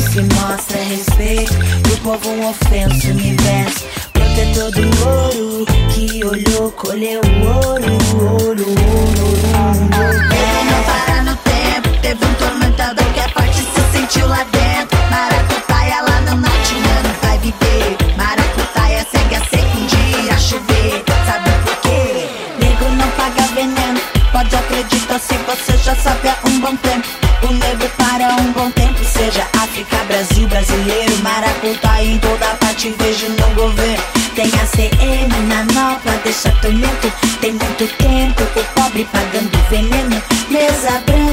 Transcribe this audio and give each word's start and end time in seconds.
se 0.00 0.20
mostra 0.22 0.78
respeito. 0.82 1.54
Do 1.82 1.94
o 1.94 1.96
povo 1.98 2.30
um 2.30 2.50
ofenso 2.50 3.08
universo. 3.08 3.84
Protetor 4.12 4.70
do 4.70 5.06
ouro, 5.06 5.66
que 5.92 6.24
olhou, 6.24 6.70
colheu 6.72 7.20
ouro, 7.44 7.92
ouro, 8.14 8.40
ouro, 8.40 8.66
ouro. 8.68 10.22
Ele 10.32 10.70
não 10.70 10.82
para 10.84 11.22
no 11.22 11.36
tempo, 11.36 11.88
teve 12.00 12.24
um 12.24 12.34
tormentador 12.34 13.04
que 13.12 13.20
é 13.20 13.28
forte 13.28 13.58
se 13.58 13.98
sentiu 13.98 14.26
lá 14.26 14.44
dentro. 14.44 14.98
Maracutaia 15.10 16.02
lá 16.02 16.20
no 16.22 16.36
norte, 16.40 16.74
não 16.74 17.12
vai 17.20 17.38
viver. 17.38 17.96
Maracutaia 18.16 19.06
segue 19.10 19.34
a 19.34 19.40
seca 19.44 19.76
um 19.76 19.86
dia 19.86 20.34
a 20.34 20.38
chover. 20.38 21.04
Sabe 21.26 21.50
por 21.64 21.76
quê? 21.82 22.28
Nego 22.58 22.88
não 22.94 23.08
paga 23.10 23.42
veneno, 23.54 24.00
pode 24.32 24.56
acreditar 24.56 25.18
se 25.18 25.34
você 25.38 25.76
já 25.76 25.94
sabe 25.96 26.28
há 26.28 26.36
um 26.48 26.60
bom 26.60 26.76
tempo. 26.76 27.08
O 27.42 27.52
nego 27.52 27.88
para 27.98 28.34
um 28.40 28.52
bom 28.52 28.70
tempo, 28.70 29.04
seja 29.04 29.46
África, 29.72 30.04
Brasil, 30.04 30.46
brasileiro 30.48 31.16
Maracutá 31.22 32.04
em 32.04 32.18
toda 32.18 32.46
parte 32.56 32.94
vejo 32.98 33.26
no 33.30 33.54
governo. 33.54 34.04
Tem 34.34 34.44
a 34.46 34.66
CM 34.66 35.34
na 35.48 35.64
nova, 35.72 36.20
deixa 36.22 36.50
tormento 36.60 37.10
Tem 37.40 37.52
muito 37.52 37.88
tempo, 37.96 38.42
o 38.42 38.64
pobre 38.74 39.08
pagando 39.10 39.50
veneno. 39.70 40.22
Mesa 40.50 41.02
branca 41.06 41.31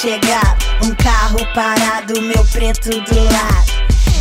chegar. 0.00 0.56
Um 0.82 0.94
carro 0.94 1.38
parado, 1.54 2.20
meu 2.22 2.44
preto 2.46 2.90
do 2.90 3.24
lado. 3.24 3.70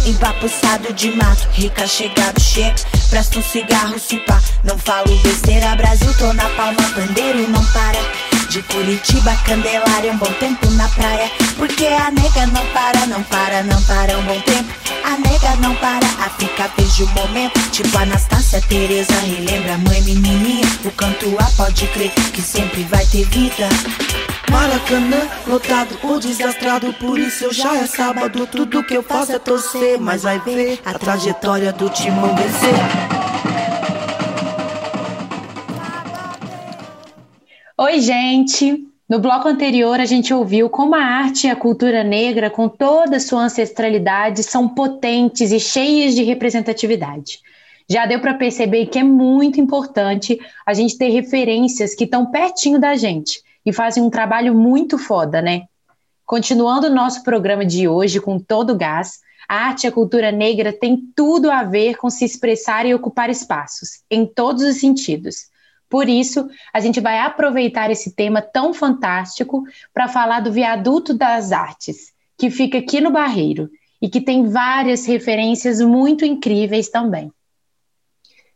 Empapuçado 0.06 0.94
de 0.94 1.12
mato, 1.12 1.48
rica 1.54 1.88
chegado, 1.88 2.40
chega. 2.40 2.76
Presta 3.10 3.40
um 3.40 3.44
cigarro, 3.44 3.98
se 3.98 4.18
pá. 4.20 4.40
Não 4.64 4.78
falo 4.78 5.16
besteira, 5.24 5.76
Brasil, 5.76 6.14
tô 6.18 6.32
na 6.34 6.48
palma, 6.50 6.82
bandeiro 6.96 7.50
não 7.50 7.64
para. 7.68 8.00
De 8.50 8.62
Curitiba, 8.64 9.36
Candelária, 9.46 10.12
um 10.12 10.18
bom 10.18 10.32
tempo 10.34 10.70
na 10.72 10.88
praia. 10.90 11.32
Porque 11.56 11.88
a 11.88 12.12
nega 12.12 12.46
não 12.48 12.66
para, 12.68 13.06
não 13.06 13.24
para, 13.24 13.64
não 13.64 13.82
para 13.84 14.18
um 14.18 14.24
bom 14.24 14.40
tempo. 14.42 14.49
Fica 16.40 16.72
vejo 16.78 17.06
o 17.06 17.10
momento. 17.10 17.60
Tipo 17.72 17.98
Anastácia, 17.98 18.62
Tereza, 18.62 19.14
relembra 19.20 19.78
mãe 19.78 20.02
menininha. 20.02 20.66
O 20.86 20.92
canto 20.92 21.36
A 21.38 21.46
pode 21.58 21.86
crer 21.88 22.12
que 22.34 22.42
sempre 22.42 22.84
vai 22.84 23.06
ter 23.06 23.26
vida. 23.26 23.68
Maracanã, 24.50 25.30
lotado 25.46 25.96
ou 26.02 26.20
desastrado, 26.20 26.92
por 26.94 27.20
isso 27.20 27.46
eu 27.46 27.54
já 27.54 27.76
é 27.76 27.86
sábado. 27.86 28.48
Tudo 28.48 28.84
que 28.84 28.96
eu 28.96 29.04
faço 29.04 29.34
é 29.34 29.40
torcer, 29.40 30.00
mas 30.00 30.24
vai 30.24 30.40
ver 30.40 30.80
a 30.86 30.98
trajetória 30.98 31.72
do 31.72 31.90
timão 31.90 32.36
vencer. 32.36 32.74
Oi, 37.78 38.02
gente! 38.02 38.89
No 39.10 39.18
bloco 39.18 39.48
anterior, 39.48 40.00
a 40.00 40.06
gente 40.06 40.32
ouviu 40.32 40.70
como 40.70 40.94
a 40.94 41.02
arte 41.02 41.48
e 41.48 41.50
a 41.50 41.56
cultura 41.56 42.04
negra, 42.04 42.48
com 42.48 42.70
toda 42.70 43.20
sua 43.20 43.46
ancestralidade, 43.46 44.44
são 44.44 44.70
potentes 44.70 45.52
e 45.52 45.60
cheias 45.60 46.14
de 46.14 46.22
representatividade. 46.22 47.40
Já 47.90 48.06
deu 48.06 48.22
para 48.22 48.36
perceber 48.36 48.86
que 48.86 49.00
é 49.00 49.04
muito 49.04 49.60
importante 49.60 50.40
a 50.64 50.76
gente 50.76 50.96
ter 50.96 51.10
referências 51.10 51.96
que 51.96 52.04
estão 52.04 52.28
pertinho 52.28 52.80
da 52.80 52.96
gente 52.96 53.42
e 53.66 53.74
fazem 53.74 54.04
um 54.04 54.12
trabalho 54.12 54.54
muito 54.54 54.96
foda, 55.00 55.42
né? 55.42 55.64
Continuando 56.24 56.86
o 56.86 56.94
nosso 56.94 57.24
programa 57.24 57.66
de 57.66 57.88
hoje 57.88 58.22
com 58.22 58.38
todo 58.38 58.74
o 58.74 58.78
gás, 58.78 59.22
a 59.48 59.56
arte 59.56 59.86
e 59.86 59.88
a 59.88 59.92
cultura 59.92 60.32
negra 60.32 60.72
tem 60.72 61.02
tudo 61.16 61.50
a 61.50 61.64
ver 61.64 61.96
com 61.96 62.12
se 62.12 62.24
expressar 62.24 62.86
e 62.86 62.94
ocupar 62.94 63.28
espaços, 63.32 64.04
em 64.12 64.28
todos 64.28 64.62
os 64.62 64.80
sentidos. 64.80 65.50
Por 65.90 66.08
isso, 66.08 66.48
a 66.72 66.80
gente 66.80 67.00
vai 67.00 67.20
aproveitar 67.20 67.90
esse 67.90 68.16
tema 68.16 68.42
tão 68.42 68.74
fantástico 68.74 69.64
para 69.94 70.08
falar 70.08 70.42
do 70.42 70.52
Viaduto 70.52 71.14
das 71.14 71.52
Artes, 71.52 72.14
que 72.38 72.52
fica 72.52 72.78
aqui 72.78 73.02
no 73.02 73.12
Barreiro 73.12 73.70
e 74.02 74.08
que 74.08 74.22
tem 74.22 74.48
várias 74.48 75.06
referências 75.06 75.82
muito 75.82 76.24
incríveis 76.24 76.90
também. 76.90 77.32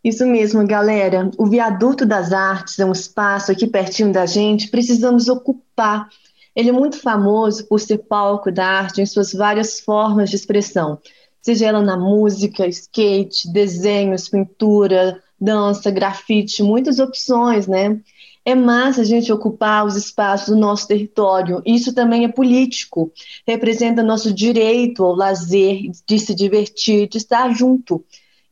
Isso 0.04 0.26
mesmo, 0.26 0.66
galera. 0.68 1.32
O 1.38 1.48
Viaduto 1.48 2.06
das 2.06 2.34
Artes 2.34 2.78
é 2.78 2.86
um 2.86 2.92
espaço 2.92 3.52
aqui 3.52 3.66
pertinho 3.66 4.12
da 4.12 4.26
gente, 4.26 4.70
precisamos 4.70 5.30
ocupar. 5.30 6.10
Ele 6.56 6.70
é 6.70 6.74
muito 6.74 7.00
famoso 7.00 7.66
por 7.68 7.80
ser 7.80 8.00
palco 8.00 8.52
da 8.52 8.66
arte 8.66 9.02
em 9.02 9.06
suas 9.06 9.34
várias 9.34 9.80
formas 9.80 10.30
de 10.30 10.36
expressão, 10.36 11.00
seja 11.42 11.66
ela 11.66 11.82
na 11.82 11.98
música, 11.98 12.68
skate, 12.68 13.52
desenhos, 13.52 14.30
pintura, 14.30 15.20
dança, 15.44 15.92
grafite, 15.92 16.64
muitas 16.64 17.00
opções, 17.00 17.68
né? 17.68 18.00
É 18.46 18.56
massa 18.56 19.02
a 19.02 19.06
gente 19.06 19.32
ocupar 19.32 19.86
os 19.86 19.96
espaços 19.96 20.50
do 20.54 20.60
nosso 20.60 20.88
território. 20.88 21.62
Isso 21.66 21.94
também 21.94 22.26
é 22.26 22.28
político. 22.28 23.12
Representa 23.48 24.04
nosso 24.04 24.34
direito 24.34 25.04
ao 25.04 25.16
lazer, 25.16 25.90
de 26.06 26.20
se 26.20 26.36
divertir, 26.36 27.08
de 27.08 27.18
estar 27.18 27.54
junto. 27.54 28.04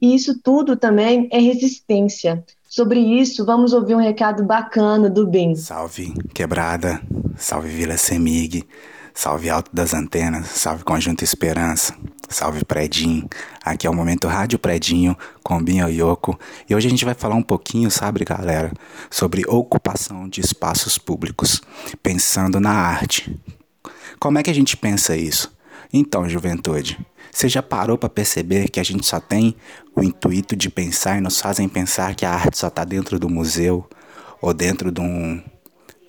E 0.01 0.15
isso 0.15 0.39
tudo 0.41 0.77
também 0.77 1.27
é 1.31 1.39
resistência. 1.39 2.43
Sobre 2.69 3.01
isso, 3.01 3.45
vamos 3.45 3.73
ouvir 3.73 3.95
um 3.95 3.99
recado 3.99 4.45
bacana 4.45 5.09
do 5.09 5.27
Bem. 5.27 5.55
Salve 5.55 6.13
Quebrada, 6.33 7.01
salve 7.35 7.67
Vila 7.67 7.97
Semig, 7.97 8.63
salve 9.13 9.49
Alto 9.49 9.69
das 9.73 9.93
Antenas, 9.93 10.47
salve 10.47 10.83
Conjunto 10.83 11.23
Esperança, 11.23 11.95
salve 12.29 12.63
Predinho. 12.63 13.27
Aqui 13.63 13.85
é 13.85 13.89
o 13.89 13.93
Momento 13.93 14.27
Rádio 14.27 14.57
Predinho 14.57 15.17
com 15.43 15.61
Binho 15.61 15.89
Yoko. 15.89 16.39
E 16.69 16.75
hoje 16.75 16.87
a 16.87 16.89
gente 16.89 17.05
vai 17.05 17.13
falar 17.13 17.35
um 17.35 17.43
pouquinho, 17.43 17.91
sabe, 17.91 18.23
galera, 18.23 18.71
sobre 19.09 19.45
ocupação 19.47 20.27
de 20.27 20.41
espaços 20.41 20.97
públicos, 20.97 21.61
pensando 22.01 22.59
na 22.59 22.71
arte. 22.71 23.37
Como 24.19 24.37
é 24.37 24.43
que 24.43 24.49
a 24.49 24.55
gente 24.55 24.77
pensa 24.77 25.15
isso? 25.15 25.51
Então, 25.93 26.27
juventude, 26.29 26.97
você 27.31 27.49
já 27.49 27.61
parou 27.61 27.97
para 27.97 28.09
perceber 28.09 28.69
que 28.69 28.79
a 28.79 28.83
gente 28.83 29.05
só 29.05 29.19
tem 29.19 29.55
o 29.95 30.01
intuito 30.01 30.55
de 30.55 30.69
pensar 30.69 31.17
e 31.17 31.21
nos 31.21 31.41
fazem 31.41 31.67
pensar 31.67 32.15
que 32.15 32.25
a 32.25 32.31
arte 32.31 32.57
só 32.57 32.67
está 32.67 32.85
dentro 32.85 33.19
do 33.19 33.29
museu 33.29 33.87
ou 34.41 34.53
dentro 34.53 34.91
de, 34.91 35.01
um, 35.01 35.41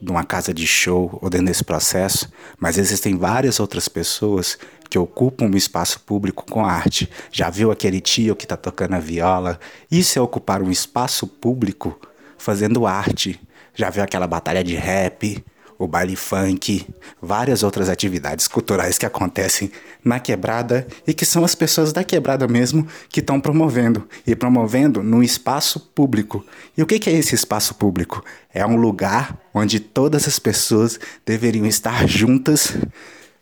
de 0.03 0.11
uma 0.11 0.25
casa 0.25 0.53
de 0.53 0.67
show 0.67 1.17
ou 1.23 1.31
dentro 1.31 1.47
desse 1.47 1.63
processo? 1.63 2.29
Mas 2.59 2.77
existem 2.77 3.17
várias 3.17 3.61
outras 3.61 3.89
pessoas 3.89 4.59
que 4.91 4.99
ocupam 4.99 5.49
o 5.49 5.57
espaço 5.57 6.01
público 6.01 6.45
com 6.45 6.65
arte. 6.65 7.09
Já 7.31 7.49
viu 7.49 7.71
aquele 7.71 8.01
tio 8.01 8.35
que 8.35 8.45
está 8.45 8.57
tocando 8.57 8.95
a 8.95 8.99
viola? 8.99 9.59
Isso 9.91 10.19
é 10.19 10.23
ocupar 10.23 10.61
um 10.61 10.71
espaço 10.71 11.27
público 11.27 11.99
fazendo 12.37 12.87
arte. 12.87 13.41
Já 13.75 13.89
viu 13.89 14.03
aquela 14.03 14.27
batalha 14.27 14.65
de 14.65 14.75
rap? 14.75 15.43
O 15.83 15.89
baile 15.89 16.15
funk, 16.15 16.87
várias 17.21 17.65
outras 17.65 17.89
atividades 17.89 18.47
culturais 18.47 18.99
que 18.99 19.05
acontecem 19.05 19.73
na 20.05 20.21
quebrada 20.21 20.87
e 21.05 21.13
que 21.13 21.27
são 21.27 21.45
as 21.45 21.57
pessoas 21.57 21.93
da 21.93 22.05
quebrada 22.05 22.47
mesmo 22.47 22.87
que 23.09 23.19
estão 23.19 23.41
promovendo 23.41 24.07
e 24.25 24.37
promovendo 24.37 25.03
no 25.03 25.25
espaço 25.25 25.81
público. 25.81 26.45
E 26.77 26.83
o 26.83 26.87
que 26.87 27.11
é 27.11 27.13
esse 27.13 27.35
espaço 27.35 27.75
público? 27.75 28.25
É 28.55 28.65
um 28.65 28.77
lugar 28.77 29.37
onde 29.53 29.81
todas 29.81 30.29
as 30.29 30.39
pessoas 30.39 31.01
deveriam 31.27 31.67
estar 31.67 32.07
juntas 32.07 32.77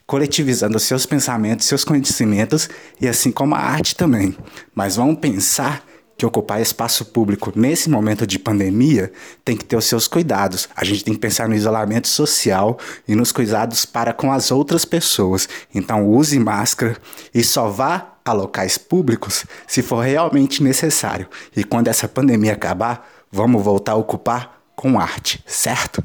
coletivizando 0.07 0.79
seus 0.81 1.05
pensamentos, 1.05 1.67
seus 1.67 1.85
conhecimentos 1.85 2.71
e 3.01 3.07
assim 3.07 3.31
como 3.31 3.55
a 3.55 3.59
arte 3.59 3.95
também. 3.95 4.35
Mas 4.75 4.97
vamos 4.97 5.21
pensar 5.21 5.85
que 6.21 6.27
ocupar 6.27 6.61
espaço 6.61 7.07
público 7.07 7.51
nesse 7.57 7.89
momento 7.89 8.27
de 8.27 8.39
pandemia 8.39 9.11
tem 9.43 9.57
que 9.57 9.65
ter 9.65 9.75
os 9.75 9.87
seus 9.87 10.07
cuidados. 10.07 10.69
A 10.77 10.85
gente 10.85 11.03
tem 11.03 11.15
que 11.15 11.21
pensar 11.21 11.49
no 11.49 11.55
isolamento 11.55 12.09
social 12.09 12.79
e 13.09 13.15
nos 13.15 13.33
cuidados 13.33 13.87
para 13.87 14.13
com 14.13 14.31
as 14.31 14.51
outras 14.51 14.85
pessoas. 14.85 15.49
Então, 15.75 16.07
use 16.07 16.39
máscara 16.39 16.95
e 17.35 17.43
só 17.43 17.71
vá 17.71 18.19
a 18.23 18.33
locais 18.35 18.77
públicos 18.77 19.47
se 19.67 19.81
for 19.81 20.05
realmente 20.05 20.63
necessário. 20.63 21.27
E 21.57 21.65
quando 21.65 21.89
essa 21.89 22.07
pandemia 22.07 22.53
acabar, 22.53 23.09
vamos 23.33 23.63
voltar 23.63 23.93
a 23.93 23.97
ocupar 23.97 24.61
com 24.77 25.01
arte, 25.01 25.43
certo? 25.47 26.03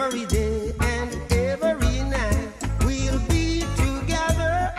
every 0.00 0.24
day 0.26 0.72
and 0.80 1.10
every 1.32 2.00
night 2.04 2.48
we'll 2.84 3.20
be 3.28 3.60
together. 3.76 4.72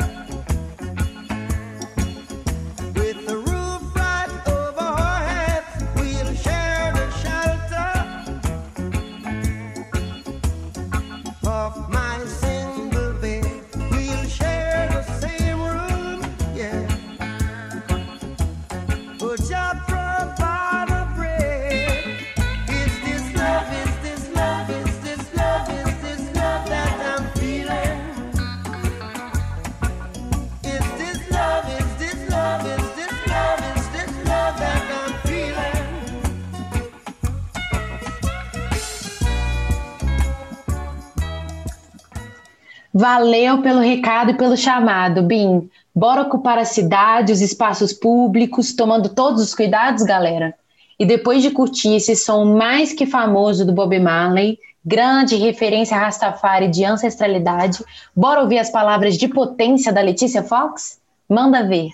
With 2.95 3.25
the 3.27 3.37
roof 3.37 3.95
right 3.95 4.29
over 4.47 4.79
our 4.81 5.19
heads 5.27 5.83
we'll 5.95 6.33
share 6.35 6.93
the 6.93 7.09
shelter 7.21 7.91
of 11.47 11.89
my 11.91 12.25
single 12.25 13.13
bed. 13.21 13.63
We'll 13.91 14.25
share 14.27 14.89
the 14.91 15.03
same 15.19 15.61
room 15.61 16.21
yeah. 16.55 16.87
Put 19.19 19.49
your 19.49 19.73
Valeu 43.01 43.63
pelo 43.63 43.79
recado 43.79 44.29
e 44.29 44.37
pelo 44.37 44.55
chamado, 44.55 45.23
Bim. 45.23 45.67
Bora 45.93 46.21
ocupar 46.21 46.59
a 46.59 46.65
cidade, 46.65 47.31
os 47.31 47.41
espaços 47.41 47.91
públicos, 47.91 48.73
tomando 48.73 49.09
todos 49.09 49.41
os 49.41 49.55
cuidados, 49.55 50.03
galera? 50.03 50.53
E 50.99 51.03
depois 51.03 51.41
de 51.41 51.49
curtir 51.49 51.95
esse 51.95 52.15
som 52.15 52.45
mais 52.45 52.93
que 52.93 53.07
famoso 53.07 53.65
do 53.65 53.73
Bob 53.73 53.99
Marley, 53.99 54.59
grande 54.85 55.35
referência 55.35 55.97
Rastafari 55.97 56.67
de 56.67 56.85
ancestralidade, 56.85 57.83
bora 58.15 58.41
ouvir 58.41 58.59
as 58.59 58.69
palavras 58.69 59.17
de 59.17 59.27
potência 59.27 59.91
da 59.91 60.01
Letícia 60.01 60.43
Fox? 60.43 61.01
Manda 61.27 61.63
ver. 61.63 61.89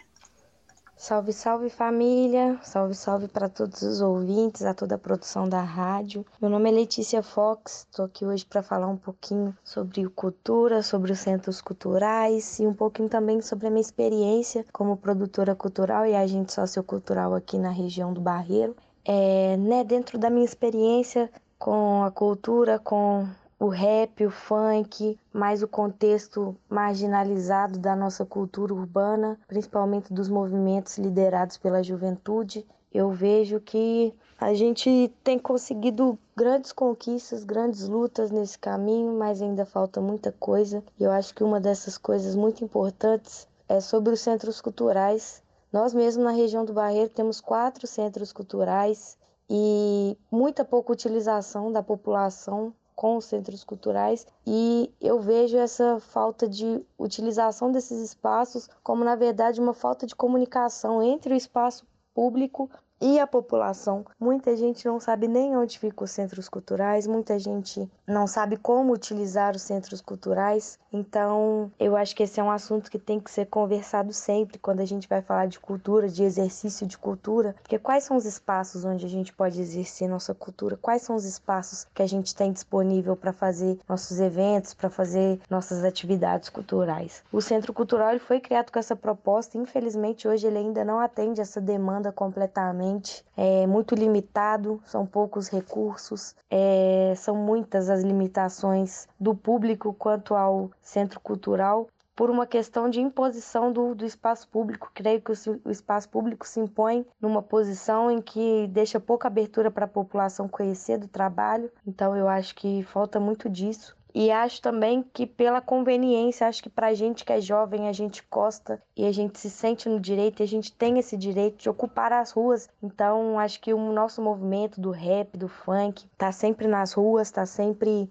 Salve, 0.99 1.31
salve 1.31 1.69
família! 1.69 2.59
Salve, 2.63 2.95
salve 2.95 3.27
para 3.27 3.47
todos 3.47 3.83
os 3.83 4.01
ouvintes, 4.01 4.63
a 4.63 4.73
toda 4.73 4.95
a 4.95 4.97
produção 4.97 5.47
da 5.47 5.61
rádio. 5.61 6.25
Meu 6.41 6.49
nome 6.49 6.71
é 6.71 6.73
Letícia 6.73 7.21
Fox, 7.21 7.85
estou 7.87 8.03
aqui 8.03 8.25
hoje 8.25 8.43
para 8.43 8.63
falar 8.63 8.87
um 8.87 8.97
pouquinho 8.97 9.55
sobre 9.63 10.09
cultura, 10.09 10.81
sobre 10.81 11.11
os 11.11 11.19
centros 11.19 11.61
culturais 11.61 12.57
e 12.57 12.65
um 12.65 12.73
pouquinho 12.73 13.07
também 13.07 13.43
sobre 13.43 13.67
a 13.67 13.69
minha 13.69 13.79
experiência 13.79 14.65
como 14.73 14.97
produtora 14.97 15.53
cultural 15.53 16.03
e 16.03 16.15
agente 16.15 16.51
sociocultural 16.51 17.35
aqui 17.35 17.59
na 17.59 17.69
região 17.69 18.11
do 18.11 18.19
Barreiro. 18.19 18.75
É, 19.05 19.55
né, 19.55 19.83
dentro 19.83 20.17
da 20.17 20.31
minha 20.31 20.45
experiência 20.45 21.29
com 21.59 22.03
a 22.03 22.09
cultura, 22.09 22.79
com 22.79 23.27
o 23.59 23.67
rap, 23.67 24.25
o 24.25 24.29
funk, 24.29 25.19
mais 25.33 25.63
o 25.63 25.67
contexto 25.67 26.55
marginalizado 26.69 27.79
da 27.79 27.95
nossa 27.95 28.25
cultura 28.25 28.73
urbana, 28.73 29.39
principalmente 29.47 30.13
dos 30.13 30.29
movimentos 30.29 30.97
liderados 30.97 31.57
pela 31.57 31.81
juventude, 31.81 32.65
eu 32.93 33.11
vejo 33.11 33.59
que 33.59 34.13
a 34.39 34.53
gente 34.53 35.11
tem 35.23 35.39
conseguido 35.39 36.17
grandes 36.35 36.71
conquistas, 36.71 37.43
grandes 37.43 37.87
lutas 37.87 38.29
nesse 38.29 38.57
caminho, 38.59 39.17
mas 39.17 39.41
ainda 39.41 39.65
falta 39.65 39.99
muita 39.99 40.31
coisa. 40.31 40.83
E 40.99 41.03
eu 41.03 41.11
acho 41.11 41.33
que 41.33 41.43
uma 41.43 41.59
dessas 41.59 41.97
coisas 41.97 42.35
muito 42.35 42.63
importantes 42.63 43.47
é 43.67 43.81
sobre 43.81 44.13
os 44.13 44.21
centros 44.21 44.61
culturais. 44.61 45.41
Nós 45.73 45.93
mesmos 45.93 46.23
na 46.23 46.31
região 46.31 46.63
do 46.63 46.73
Barreiro 46.73 47.09
temos 47.09 47.41
quatro 47.41 47.87
centros 47.87 48.31
culturais 48.31 49.17
e 49.49 50.17
muita 50.31 50.63
pouca 50.63 50.93
utilização 50.93 51.71
da 51.71 51.81
população 51.81 52.73
com 52.97 53.15
os 53.15 53.25
centros 53.25 53.63
culturais 53.63 54.25
e 54.45 54.91
eu 54.99 55.19
vejo 55.19 55.55
essa 55.55 55.99
falta 55.99 56.49
de 56.49 56.83
utilização 56.97 57.71
desses 57.71 58.01
espaços 58.01 58.67
como, 58.81 59.03
na 59.03 59.15
verdade, 59.15 59.61
uma 59.61 59.75
falta 59.75 60.07
de 60.07 60.15
comunicação 60.15 61.03
entre 61.03 61.31
o 61.31 61.37
espaço 61.37 61.85
público 62.11 62.67
e 62.99 63.19
a 63.19 63.27
população. 63.27 64.05
Muita 64.19 64.55
gente 64.55 64.85
não 64.85 64.99
sabe 64.99 65.27
nem 65.27 65.55
onde 65.55 65.77
ficam 65.77 66.05
os 66.05 66.11
centros 66.11 66.49
culturais, 66.49 67.05
muita 67.05 67.37
gente 67.37 67.89
não 68.07 68.25
sabe 68.25 68.57
como 68.57 68.93
utilizar 68.93 69.55
os 69.55 69.61
centros 69.61 70.01
culturais. 70.01 70.79
Então, 70.91 71.71
eu 71.79 71.95
acho 71.95 72.15
que 72.15 72.23
esse 72.23 72.39
é 72.39 72.43
um 72.43 72.49
assunto 72.49 72.89
que 72.89 72.97
tem 72.97 73.19
que 73.19 73.29
ser 73.29 73.45
conversado 73.45 74.13
sempre 74.13 74.57
quando 74.57 74.79
a 74.79 74.85
gente 74.85 75.07
vai 75.07 75.21
falar 75.21 75.47
de 75.47 75.59
cultura, 75.59 76.07
de 76.07 76.23
exercício 76.23 76.87
de 76.87 76.97
cultura, 76.97 77.55
porque 77.61 77.77
quais 77.77 78.03
são 78.03 78.17
os 78.17 78.25
espaços 78.25 78.83
onde 78.83 79.05
a 79.05 79.09
gente 79.09 79.33
pode 79.33 79.61
exercer 79.61 80.09
nossa 80.09 80.33
cultura? 80.33 80.77
Quais 80.77 81.01
são 81.01 81.15
os 81.15 81.25
espaços 81.25 81.85
que 81.93 82.01
a 82.01 82.07
gente 82.07 82.35
tem 82.35 82.51
disponível 82.51 83.15
para 83.15 83.33
fazer 83.33 83.79
nossos 83.87 84.19
eventos, 84.19 84.73
para 84.73 84.89
fazer 84.89 85.39
nossas 85.49 85.83
atividades 85.83 86.49
culturais? 86.49 87.23
O 87.31 87.41
Centro 87.41 87.73
Cultural 87.73 88.11
ele 88.11 88.19
foi 88.19 88.39
criado 88.39 88.71
com 88.71 88.79
essa 88.79 88.95
proposta, 88.95 89.57
infelizmente 89.57 90.27
hoje 90.27 90.47
ele 90.47 90.57
ainda 90.57 90.83
não 90.83 90.99
atende 90.99 91.41
essa 91.41 91.59
demanda 91.59 92.11
completamente 92.11 92.86
é 93.35 93.67
muito 93.67 93.95
limitado, 93.95 94.81
são 94.85 95.05
poucos 95.05 95.49
recursos, 95.49 96.35
é, 96.49 97.13
são 97.15 97.35
muitas 97.35 97.89
as 97.89 98.01
limitações 98.03 99.07
do 99.19 99.35
público 99.35 99.93
quanto 99.93 100.35
ao 100.35 100.71
centro 100.81 101.19
cultural 101.19 101.87
por 102.17 102.31
uma 102.31 102.47
questão 102.47 102.89
de 102.89 102.99
imposição 102.99 103.71
do, 103.71 103.93
do 103.93 104.03
espaço 104.03 104.47
público. 104.47 104.89
Creio 104.93 105.21
que 105.21 105.31
o, 105.31 105.35
o, 105.65 105.69
espaço 105.69 106.09
público 106.09 106.47
se 106.47 106.59
impõe 106.59 107.05
numa 107.21 107.43
posição 107.43 108.09
em 108.09 108.19
que 108.19 108.67
deixa 108.69 108.99
pouca 108.99 109.27
abertura 109.27 109.69
para 109.69 109.85
a 109.85 109.87
população 109.87 110.47
conhecer 110.47 110.97
do 110.97 111.07
trabalho, 111.07 111.71
então 111.85 112.15
eu 112.17 112.27
acho 112.27 112.55
que 112.55 112.81
falta 112.83 113.19
muito 113.19 113.47
disso. 113.47 113.96
E 114.13 114.31
acho 114.31 114.61
também 114.61 115.03
que 115.03 115.27
pela 115.27 115.61
conveniência, 115.61 116.47
acho 116.47 116.63
que 116.63 116.69
pra 116.69 116.93
gente 116.93 117.23
que 117.23 117.33
é 117.33 117.41
jovem, 117.41 117.87
a 117.87 117.93
gente 117.93 118.23
gosta 118.31 118.81
e 118.95 119.05
a 119.05 119.11
gente 119.11 119.39
se 119.39 119.49
sente 119.49 119.87
no 119.87 119.99
direito, 119.99 120.41
e 120.41 120.43
a 120.43 120.47
gente 120.47 120.71
tem 120.73 120.97
esse 120.97 121.15
direito 121.15 121.57
de 121.57 121.69
ocupar 121.69 122.11
as 122.11 122.31
ruas. 122.31 122.69
Então, 122.81 123.37
acho 123.37 123.59
que 123.59 123.73
o 123.73 123.91
nosso 123.91 124.21
movimento 124.21 124.81
do 124.81 124.91
rap, 124.91 125.37
do 125.37 125.47
funk, 125.47 126.09
tá 126.17 126.31
sempre 126.31 126.67
nas 126.67 126.93
ruas, 126.93 127.29
tá 127.29 127.45
sempre 127.45 128.09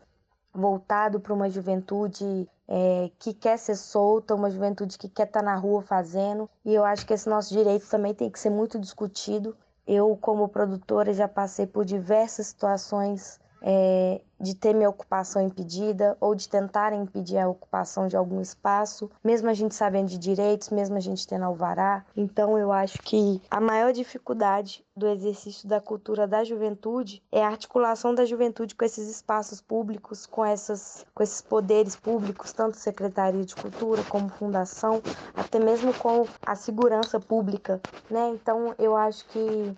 voltado 0.55 1.21
para 1.21 1.35
uma 1.35 1.51
juventude 1.51 2.49
é, 2.69 3.11
que 3.19 3.33
quer 3.33 3.59
ser 3.59 3.77
solta, 3.77 4.35
uma 4.35 4.51
juventude 4.51 4.99
que 4.99 5.09
quer 5.09 5.27
estar 5.27 5.41
tá 5.41 5.45
na 5.45 5.57
rua 5.57 5.83
fazendo. 5.83 6.49
E 6.65 6.75
eu 6.75 6.85
acho 6.85 7.07
que 7.07 7.15
esse 7.15 7.29
nosso 7.29 7.53
direito 7.53 7.89
também 7.89 8.15
tem 8.15 8.31
que 8.31 8.41
ser 8.41 8.51
muito 8.51 8.79
discutido. 8.79 9.57
Eu, 9.87 10.17
como 10.21 10.49
produtora, 10.49 11.13
já 11.13 11.29
passei 11.29 11.67
por 11.67 11.85
diversas 11.85 12.49
situações 12.49 13.41
é, 13.63 14.21
de 14.39 14.55
ter 14.55 14.75
minha 14.75 14.89
ocupação 14.89 15.43
impedida 15.43 16.17
ou 16.21 16.35
de 16.35 16.49
tentar 16.49 16.93
impedir 16.93 17.39
a 17.39 17.49
ocupação 17.49 18.07
de 18.07 18.17
algum 18.17 18.41
espaço, 18.41 19.11
mesmo 19.25 19.49
a 19.49 19.55
gente 19.55 19.75
sabendo 19.75 20.09
de 20.09 20.19
direitos, 20.19 20.71
mesmo 20.71 20.97
a 20.97 21.01
gente 21.01 21.27
tendo 21.27 21.45
alvará. 21.45 22.05
Então 22.17 22.59
eu 22.59 22.71
acho 22.71 22.99
que 23.03 23.41
a 23.51 23.61
maior 23.61 23.93
dificuldade 23.93 24.85
do 24.95 25.09
exercício 25.09 25.69
da 25.69 25.81
cultura 25.81 26.27
da 26.27 26.45
juventude 26.45 27.23
é 27.31 27.43
a 27.43 27.49
articulação 27.49 28.15
da 28.15 28.25
juventude 28.25 28.75
com 28.75 28.85
esses 28.85 29.09
espaços 29.09 29.61
públicos, 29.61 30.27
com 30.27 30.45
essas 30.45 31.05
com 31.15 31.23
esses 31.23 31.41
poderes 31.41 31.97
públicos, 31.97 32.53
tanto 32.53 32.77
Secretaria 32.77 33.45
de 33.45 33.55
Cultura 33.55 34.03
como 34.05 34.29
Fundação, 34.29 35.03
até 35.35 35.59
mesmo 35.59 35.93
com 35.95 36.27
a 36.45 36.55
segurança 36.55 37.19
pública, 37.19 37.81
né? 38.11 38.31
Então 38.31 38.75
eu 38.79 38.97
acho 38.97 39.27
que 39.29 39.75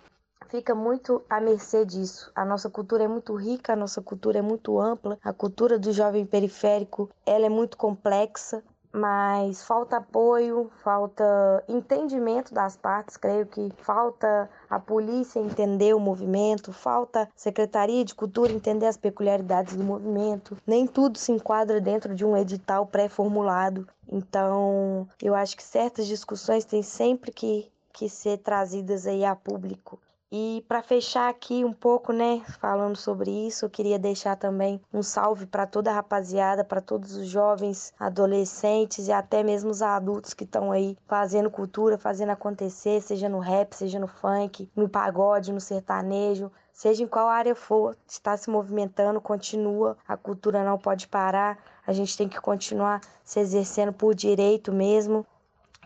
fica 0.49 0.75
muito 0.75 1.23
à 1.29 1.41
mercê 1.41 1.85
disso. 1.85 2.31
A 2.35 2.45
nossa 2.45 2.69
cultura 2.69 3.05
é 3.05 3.09
muito 3.09 3.35
rica, 3.35 3.73
a 3.73 3.77
nossa 3.77 4.03
cultura 4.03 4.39
é 4.39 4.43
muito 4.43 4.81
ampla, 4.81 5.19
a 5.23 5.33
cultura 5.33 5.79
do 5.79 5.93
jovem 5.93 6.27
periférico 6.27 7.09
ela 7.25 7.47
é 7.47 7.49
muito 7.49 7.77
complexa, 7.77 8.63
mas 8.93 9.63
falta 9.63 9.99
apoio, 9.99 10.71
falta 10.83 11.63
entendimento 11.69 12.55
das 12.55 12.77
partes, 12.77 13.17
creio 13.17 13.47
que 13.47 13.71
falta 13.77 14.49
a 14.69 14.81
polícia 14.81 15.39
entender 15.39 15.95
o 15.95 16.01
movimento, 16.01 16.73
falta 16.73 17.23
a 17.23 17.29
Secretaria 17.37 18.05
de 18.05 18.15
Cultura 18.15 18.53
entender 18.53 18.87
as 18.87 18.97
peculiaridades 18.97 19.77
do 19.77 19.85
movimento. 19.85 20.57
Nem 20.67 20.87
tudo 20.87 21.19
se 21.19 21.33
enquadra 21.33 21.81
dentro 21.81 22.15
de 22.15 22.25
um 22.25 22.37
edital 22.37 22.87
pré-formulado. 22.87 23.87
Então, 24.11 25.07
eu 25.23 25.35
acho 25.35 25.57
que 25.57 25.63
certas 25.63 26.07
discussões 26.07 26.65
têm 26.65 26.83
sempre 26.83 27.31
que, 27.31 27.71
que 27.93 28.09
ser 28.09 28.39
trazidas 28.39 29.07
aí 29.07 29.25
a 29.25 29.37
público. 29.37 30.01
E 30.31 30.63
para 30.69 30.83
fechar 30.83 31.31
aqui 31.31 31.65
um 31.65 31.73
pouco, 31.73 32.13
né, 32.13 32.43
falando 32.61 32.97
sobre 32.97 33.31
isso, 33.31 33.65
eu 33.65 33.71
queria 33.71 33.99
deixar 33.99 34.37
também 34.37 34.79
um 34.93 35.03
salve 35.03 35.47
para 35.47 35.67
toda 35.67 35.91
a 35.91 35.95
rapaziada, 35.95 36.63
para 36.63 36.83
todos 36.83 37.17
os 37.17 37.27
jovens, 37.27 37.95
adolescentes 37.99 39.09
e 39.09 39.13
até 39.13 39.43
mesmo 39.43 39.71
os 39.71 39.81
adultos 39.81 40.35
que 40.35 40.45
estão 40.45 40.71
aí 40.71 40.99
fazendo 41.07 41.51
cultura, 41.51 41.97
fazendo 41.97 42.29
acontecer, 42.29 43.01
seja 43.01 43.27
no 43.27 43.39
rap, 43.39 43.73
seja 43.73 43.99
no 43.99 44.07
funk, 44.07 44.71
no 44.77 44.87
pagode, 44.87 45.51
no 45.51 45.63
sertanejo, 45.63 46.53
seja 46.75 47.03
em 47.03 47.09
qual 47.09 47.27
área 47.27 47.55
for, 47.55 47.97
está 48.07 48.37
se 48.37 48.51
movimentando, 48.51 49.23
continua, 49.23 49.97
a 50.07 50.15
cultura 50.15 50.63
não 50.63 50.77
pode 50.77 51.09
parar, 51.09 51.57
a 51.87 51.93
gente 51.95 52.15
tem 52.15 52.29
que 52.29 52.39
continuar 52.39 53.01
se 53.25 53.41
exercendo 53.41 53.95
por 53.95 54.15
direito 54.15 54.75
mesmo. 54.75 55.27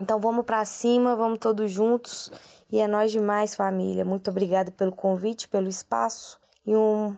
Então 0.00 0.18
vamos 0.18 0.44
para 0.44 0.64
cima, 0.64 1.14
vamos 1.14 1.38
todos 1.38 1.70
juntos 1.70 2.32
e 2.72 2.80
é 2.80 2.88
nós 2.88 3.12
demais, 3.12 3.54
família. 3.54 4.02
Muito 4.02 4.30
obrigada 4.30 4.70
pelo 4.70 4.92
convite, 4.92 5.46
pelo 5.46 5.68
espaço 5.68 6.38
e 6.66 6.74
um 6.74 7.14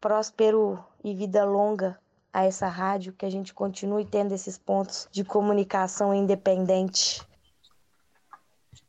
próspero 0.00 0.82
e 1.04 1.14
vida 1.14 1.44
longa 1.44 1.98
a 2.32 2.44
essa 2.44 2.66
rádio, 2.66 3.12
que 3.12 3.26
a 3.26 3.30
gente 3.30 3.52
continue 3.52 4.06
tendo 4.06 4.32
esses 4.32 4.56
pontos 4.56 5.06
de 5.12 5.22
comunicação 5.22 6.14
independente. 6.14 7.22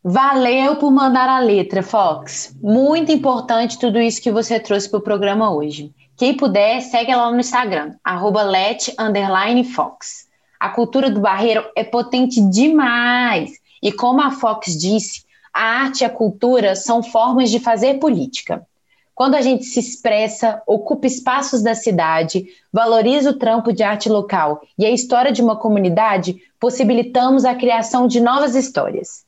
Valeu 0.02 0.78
por 0.78 0.92
mandar 0.92 1.28
a 1.28 1.40
letra, 1.40 1.84
Fox. 1.84 2.56
Muito 2.62 3.12
importante 3.12 3.78
tudo 3.78 4.00
isso 4.00 4.22
que 4.22 4.32
você 4.32 4.60
trouxe 4.60 4.90
para 4.90 5.00
o 5.00 5.04
programa 5.04 5.54
hoje. 5.54 5.94
Quem 6.16 6.38
puder, 6.38 6.82
segue 6.82 7.14
lá 7.14 7.30
no 7.30 7.40
Instagram, 7.40 7.96
let_fox. 8.06 10.30
A 10.60 10.70
cultura 10.70 11.10
do 11.10 11.20
Barreiro 11.20 11.66
é 11.76 11.84
potente 11.84 12.40
demais. 12.50 13.52
E 13.84 13.92
como 13.92 14.22
a 14.22 14.32
Fox 14.32 14.78
disse, 14.78 15.25
a 15.56 15.84
arte 15.84 16.02
e 16.02 16.06
a 16.06 16.10
cultura 16.10 16.76
são 16.76 17.02
formas 17.02 17.50
de 17.50 17.62
fazer 17.62 17.98
política. 17.98 18.68
Quando 19.16 19.36
a 19.36 19.42
gente 19.42 19.64
se 19.64 19.80
expressa, 19.80 20.62
ocupa 20.68 21.08
espaços 21.08 21.64
da 21.64 21.74
cidade, 21.74 22.48
valoriza 22.74 23.30
o 23.30 23.40
trampo 23.40 23.72
de 23.72 23.82
arte 23.82 24.10
local 24.10 24.62
e 24.78 24.86
a 24.86 24.92
história 24.92 25.32
de 25.32 25.42
uma 25.42 25.56
comunidade, 25.56 26.36
possibilitamos 26.60 27.46
a 27.46 27.56
criação 27.56 28.06
de 28.06 28.20
novas 28.20 28.54
histórias. 28.54 29.24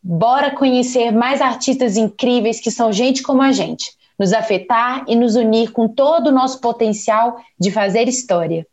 Bora 0.00 0.52
conhecer 0.52 1.10
mais 1.10 1.40
artistas 1.40 1.96
incríveis 1.96 2.60
que 2.60 2.70
são 2.70 2.92
gente 2.92 3.20
como 3.20 3.42
a 3.42 3.50
gente, 3.50 3.90
nos 4.16 4.32
afetar 4.32 5.04
e 5.08 5.16
nos 5.16 5.34
unir 5.34 5.72
com 5.72 5.88
todo 5.88 6.28
o 6.28 6.32
nosso 6.32 6.60
potencial 6.60 7.38
de 7.58 7.72
fazer 7.72 8.06
história. 8.06 8.64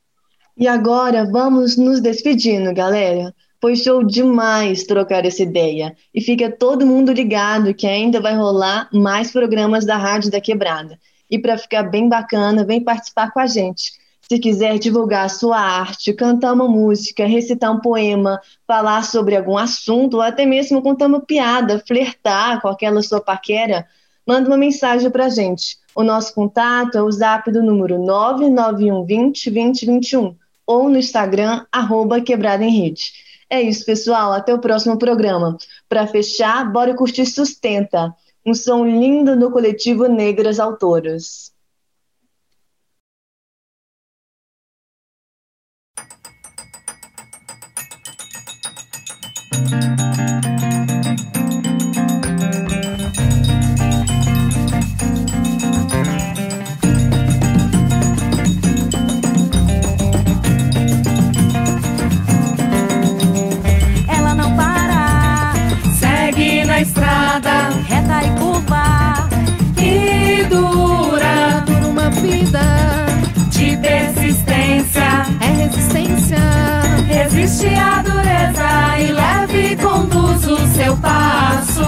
E 0.56 0.68
agora 0.68 1.26
vamos 1.26 1.76
nos 1.76 2.00
despedindo, 2.00 2.72
galera. 2.72 3.34
Foi 3.62 3.76
show 3.76 4.04
demais 4.04 4.84
trocar 4.84 5.26
essa 5.26 5.44
ideia. 5.44 5.96
E 6.14 6.22
fica 6.22 6.50
todo 6.50 6.86
mundo 6.86 7.12
ligado 7.12 7.74
que 7.74 7.86
ainda 7.86 8.22
vai 8.22 8.36
rolar 8.36 8.90
mais 8.94 9.32
programas 9.32 9.86
da 9.86 9.98
Rádio 9.98 10.32
da 10.32 10.40
Quebrada. 10.40 10.98
E 11.30 11.38
para 11.38 11.58
ficar 11.58 11.84
bem 11.84 12.08
bacana, 12.08 12.64
vem 12.64 12.84
participar 12.84 13.32
com 13.32 13.40
a 13.40 13.48
gente. 13.48 13.94
Se 14.22 14.40
quiser 14.40 14.78
divulgar 14.78 15.30
sua 15.30 15.60
arte, 15.60 16.14
cantar 16.14 16.54
uma 16.54 16.68
música, 16.68 17.26
recitar 17.26 17.72
um 17.72 17.80
poema, 17.80 18.40
falar 18.68 19.04
sobre 19.04 19.36
algum 19.36 19.58
assunto, 19.58 20.16
ou 20.16 20.22
até 20.22 20.46
mesmo 20.46 20.82
contar 20.82 21.08
uma 21.08 21.20
piada, 21.20 21.84
flertar 21.86 22.62
com 22.62 22.68
aquela 22.68 23.02
sua 23.02 23.20
paquera, 23.20 23.88
manda 24.26 24.48
uma 24.48 24.58
mensagem 24.58 25.10
para 25.10 25.26
a 25.26 25.30
gente. 25.30 25.78
O 25.96 26.04
nosso 26.04 26.34
contato 26.34 26.98
é 26.98 27.02
o 27.02 27.12
zap 27.12 27.52
do 27.52 27.64
número 27.64 27.98
99120 27.98 29.50
2021 29.50 30.36
ou 30.66 30.88
no 30.88 31.00
Instagram, 31.00 31.66
arroba 31.72 32.22
Quebrada 32.22 32.64
em 32.64 32.70
Rede. 32.70 33.12
É 33.50 33.62
isso, 33.62 33.86
pessoal. 33.86 34.32
Até 34.32 34.54
o 34.54 34.60
próximo 34.60 34.98
programa. 34.98 35.58
Para 35.88 36.08
fechar, 36.08 36.72
bora 36.72 36.96
curtir 36.96 37.26
Sustenta, 37.26 38.16
um 38.46 38.54
som 38.54 38.86
lindo 38.86 39.38
do 39.38 39.52
coletivo 39.52 40.08
Negras 40.08 40.60
Autoras. 40.60 41.52
resistência, 74.40 75.04
é 75.42 75.48
resistência. 75.64 76.38
Resiste 77.08 77.68
à 77.68 78.02
dureza 78.02 79.00
e 79.00 79.12
leve 79.12 79.74
e 79.74 79.76
conduz 79.76 80.48
o 80.48 80.68
seu 80.76 80.96
passo. 80.98 81.84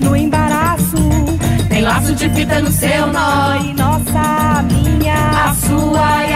No 0.00 0.16
embaraço, 0.16 0.96
tem 1.68 1.82
laço 1.82 2.14
de 2.14 2.28
fita 2.30 2.60
no 2.60 2.70
seu 2.70 3.06
nó. 3.08 3.54
E 3.56 3.74
nossa, 3.74 4.62
minha, 4.62 5.48
a 5.48 5.54
sua 5.54 6.26
e 6.26 6.29